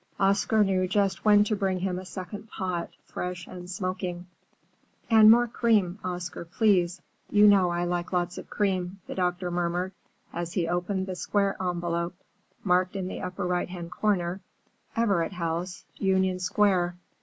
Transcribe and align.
Oscar 0.19 0.63
knew 0.63 0.87
just 0.87 1.23
when 1.23 1.43
to 1.43 1.55
bring 1.55 1.81
him 1.81 1.99
a 1.99 2.05
second 2.05 2.49
pot, 2.49 2.89
fresh 3.05 3.45
and 3.45 3.69
smoking. 3.69 4.25
"And 5.11 5.29
more 5.29 5.47
cream, 5.47 5.99
Oscar, 6.03 6.43
please. 6.43 6.99
You 7.29 7.47
know 7.47 7.69
I 7.69 7.83
like 7.85 8.11
lots 8.11 8.39
of 8.39 8.49
cream," 8.49 8.99
the 9.05 9.13
doctor 9.13 9.51
murmured, 9.51 9.91
as 10.33 10.53
he 10.53 10.67
opened 10.67 11.05
the 11.05 11.13
square 11.15 11.55
envelope, 11.61 12.15
marked 12.63 12.95
in 12.95 13.07
the 13.09 13.21
upper 13.21 13.45
right 13.45 13.69
hand 13.69 13.91
corner, 13.91 14.41
"Everett 14.97 15.33
House, 15.33 15.85
Union 15.99 16.39
Square." 16.39 16.97